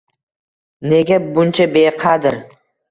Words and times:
Nega 0.93 1.21
buncha 1.37 1.71
beqadr? 1.77 2.45